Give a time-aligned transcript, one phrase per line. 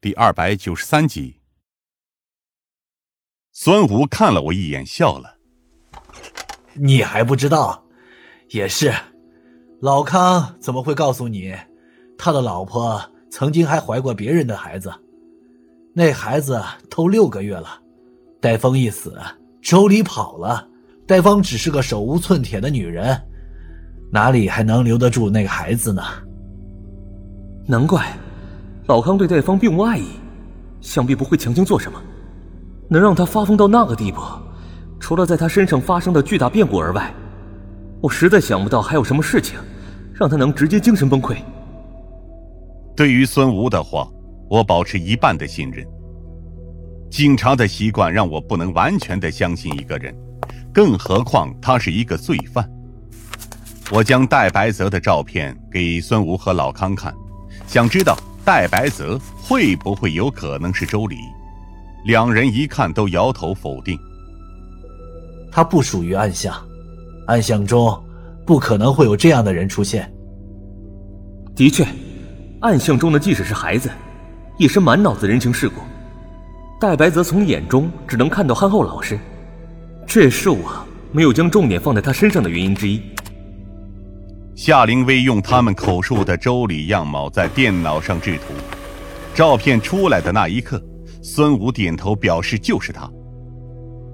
[0.00, 1.40] 第二百九十三集。
[3.50, 5.38] 孙吴看了我一眼，笑了
[6.74, 7.82] ：“你还不知道？
[8.50, 8.94] 也是，
[9.80, 11.52] 老康怎么会告诉你，
[12.16, 14.94] 他的老婆曾经还怀过别人的孩子？
[15.92, 17.82] 那孩子都六个月了，
[18.40, 19.20] 戴峰一死，
[19.60, 20.68] 周礼跑了，
[21.08, 23.20] 戴峰只是个手无寸铁的女人，
[24.12, 26.04] 哪里还能留得住那个孩子呢？
[27.66, 28.16] 难怪。”
[28.88, 30.04] 老康对戴芳并无爱意，
[30.80, 32.00] 想必不会强行做什么，
[32.88, 34.18] 能让他发疯到那个地步，
[34.98, 37.12] 除了在他身上发生的巨大变故而外，
[38.00, 39.58] 我实在想不到还有什么事情，
[40.14, 41.36] 让他能直接精神崩溃。
[42.96, 44.08] 对于孙吴的话，
[44.48, 45.86] 我保持一半的信任。
[47.10, 50.16] 警察的习惯让我不能完全的相信一个人，
[50.72, 52.66] 更何况他是一个罪犯。
[53.90, 57.14] 我将戴白泽的照片给孙吴和老康看，
[57.66, 58.16] 想知道。
[58.48, 61.18] 戴白泽会不会有可能是周礼？
[62.06, 63.94] 两人一看都摇头否定。
[65.52, 66.56] 他不属于暗巷，
[67.26, 68.02] 暗巷中
[68.46, 70.10] 不可能会有这样的人出现。
[71.54, 71.86] 的确，
[72.62, 73.90] 暗巷中的即使是孩子，
[74.56, 75.82] 也是满脑子人情世故。
[76.80, 79.18] 戴白泽从眼中只能看到憨厚老实，
[80.06, 80.72] 这也是我
[81.12, 82.98] 没有将重点放在他身上的原因之一。
[84.58, 88.52] 夏灵薇用他们口述的周礼样貌在电脑上制图，
[89.32, 90.82] 照片出来的那一刻，
[91.22, 93.08] 孙武点头表示就是他。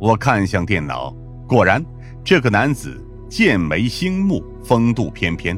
[0.00, 1.14] 我看向电脑，
[1.46, 1.80] 果然，
[2.24, 5.56] 这个男子剑眉星目，风度翩翩，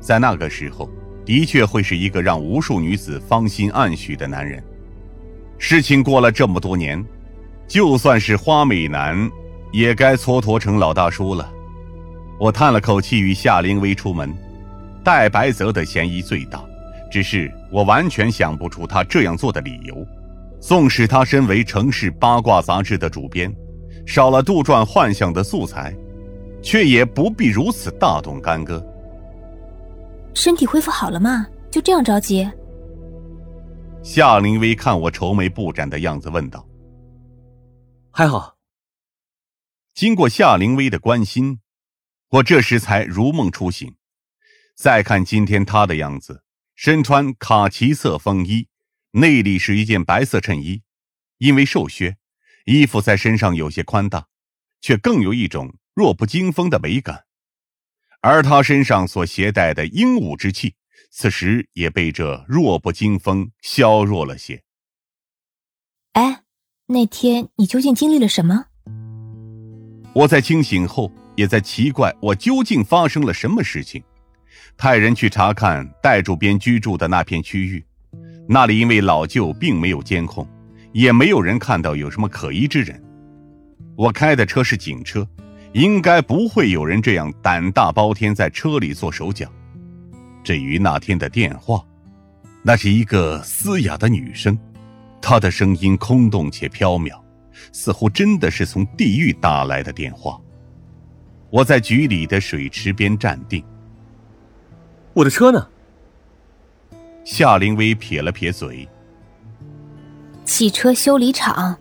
[0.00, 0.90] 在那个时候，
[1.24, 4.60] 的确会是一个让无数女子芳心暗许的男人。
[5.56, 7.00] 事情过了这么多年，
[7.68, 9.30] 就算是花美男，
[9.70, 11.48] 也该蹉跎成老大叔了。
[12.38, 14.34] 我叹了口气，与夏灵薇出门。
[15.02, 16.62] 戴白泽的嫌疑最大，
[17.10, 20.06] 只是我完全想不出他这样做的理由。
[20.60, 23.54] 纵使他身为城市八卦杂志的主编，
[24.06, 25.94] 少了杜撰幻想的素材，
[26.62, 28.84] 却也不必如此大动干戈。
[30.34, 31.46] 身体恢复好了吗？
[31.70, 32.48] 就这样着急？
[34.02, 36.66] 夏灵薇看我愁眉不展的样子，问道
[38.10, 38.56] ：“还好。”
[39.94, 41.60] 经过夏灵薇的关心。
[42.30, 43.94] 我这时才如梦初醒，
[44.74, 46.42] 再看今天他的样子，
[46.74, 48.66] 身穿卡其色风衣，
[49.12, 50.82] 内里是一件白色衬衣，
[51.38, 52.16] 因为瘦削，
[52.64, 54.26] 衣服在身上有些宽大，
[54.80, 57.26] 却更有一种弱不禁风的美感。
[58.22, 60.74] 而他身上所携带的英武之气，
[61.12, 64.64] 此时也被这弱不禁风削弱了些。
[66.14, 66.42] 哎，
[66.86, 68.66] 那天你究竟经历了什么？
[70.12, 71.12] 我在清醒后。
[71.36, 74.02] 也在奇怪我究竟发生了什么事情，
[74.76, 77.84] 派人去查看戴主编居住的那片区域，
[78.48, 80.48] 那里因为老旧，并没有监控，
[80.92, 83.00] 也没有人看到有什么可疑之人。
[83.96, 85.26] 我开的车是警车，
[85.72, 89.50] 应该不会有人这样胆大包天在车里做手脚。
[90.42, 91.84] 至于那天的电话，
[92.62, 94.58] 那是一个嘶哑的女声，
[95.20, 97.18] 她的声音空洞且飘渺，
[97.72, 100.40] 似乎真的是从地狱打来的电话。
[101.50, 103.62] 我在局里的水池边站定。
[105.12, 105.66] 我的车呢？
[107.24, 108.88] 夏灵薇撇了撇嘴。
[110.44, 111.76] 汽车修理厂，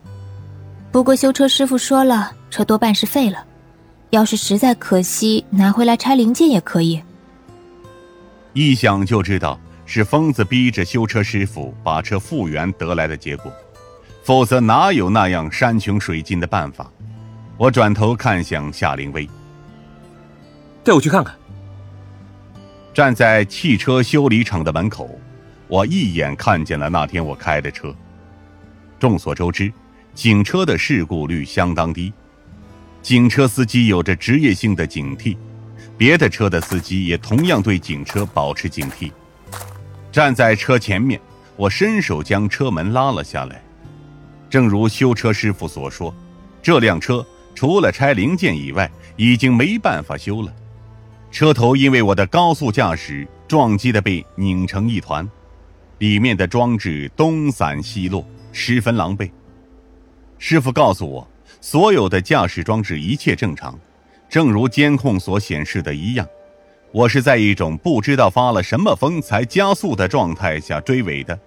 [0.92, 3.46] 不过修车师傅说了，车多半是废了。
[4.12, 7.02] 要是实在可惜，拿回来拆零件也可以。
[8.54, 13.52] 一想就知道是疯子逼着修车师傅把车复原得来的结果，
[14.24, 16.90] 否则哪有那样山穷水尽的办法？
[17.58, 19.30] 我转头看向夏灵薇。
[20.86, 21.36] 带我去看看。
[22.94, 25.20] 站在汽车修理厂的门口，
[25.68, 27.94] 我一眼看见了那天我开的车。
[29.00, 29.74] 众所周知，
[30.14, 32.14] 警车的事故率相当低，
[33.02, 35.36] 警车司机有着职业性的警惕，
[35.98, 39.12] 别的车的司机也同样对警车保持警惕。
[40.12, 41.20] 站在车前面，
[41.58, 43.62] 我伸手将车门拉了下来。
[44.50, 46.14] 正如修车师傅所说，
[46.62, 50.54] 这辆车除了拆零件以外，已经没办法修了。
[51.36, 55.30] 车头因为我的高速驾驶撞击的被拧成一团，
[55.98, 59.30] 里面的装置东散西落，十分狼狈。
[60.38, 61.28] 师傅告诉我，
[61.60, 63.78] 所有的驾驶装置一切正常，
[64.30, 66.26] 正如监控所显示的一样。
[66.94, 71.38] 我是在一种不知道发了什么疯才加速的状态下追尾的。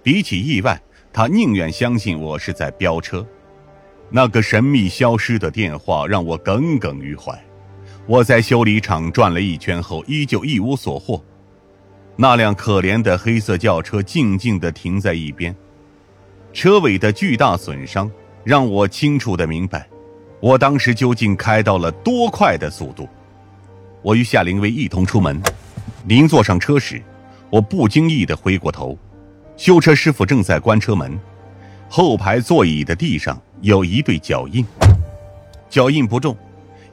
[0.00, 0.80] 比起意外，
[1.12, 3.26] 他宁愿相信我是在飙车。
[4.10, 7.36] 那个神秘消失的电话让我耿耿于怀。
[8.06, 11.22] 我在修理厂转了一圈后，依旧一无所获。
[12.16, 15.54] 那辆可怜的黑色轿车静静地停在一边，
[16.52, 18.10] 车尾的巨大损伤
[18.44, 19.88] 让我清楚的明白，
[20.38, 23.08] 我当时究竟开到了多快的速度。
[24.02, 25.40] 我与夏灵薇一同出门，
[26.06, 27.02] 临坐上车时，
[27.48, 28.98] 我不经意的回过头，
[29.56, 31.18] 修车师傅正在关车门，
[31.88, 34.62] 后排座椅的地上有一对脚印，
[35.70, 36.36] 脚印不重，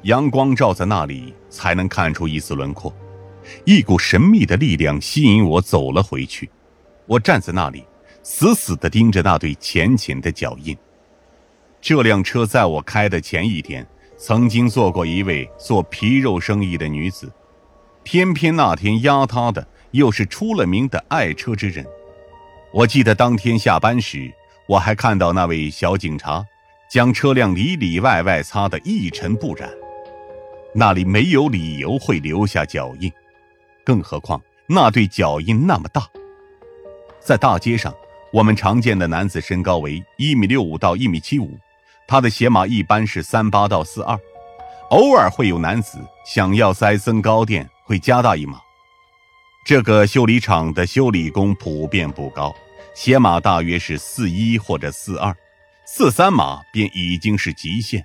[0.03, 2.93] 阳光照在那里才能看出一丝轮廓。
[3.65, 6.49] 一股神秘的力量吸引我走了回去，
[7.05, 7.85] 我站在那里，
[8.23, 10.77] 死死地盯着那对浅浅的脚印。
[11.81, 13.85] 这辆车在我开的前一天。
[14.23, 17.33] 曾经做过一位做皮肉生意的女子，
[18.03, 21.83] 偏偏那天压她的又是出了名的爱车之人。
[22.71, 24.31] 我记得当天下班时，
[24.67, 26.45] 我还看到那位小警察
[26.87, 29.67] 将车辆里里外外擦得一尘不染。
[30.73, 33.11] 那里没有理由会留下脚印，
[33.83, 36.07] 更何况那对脚印那么大。
[37.19, 37.93] 在大街上，
[38.31, 41.57] 我们常见的男子身高为一米六五到一米七五。
[42.07, 44.19] 他的鞋码一般是三八到四二，
[44.89, 48.59] 偶尔会有男子想要塞增高垫，会加大一码。
[49.65, 52.53] 这个修理厂的修理工普遍不高，
[52.95, 55.35] 鞋码大约是四一或者四二，
[55.85, 58.03] 四三码便已经是极限。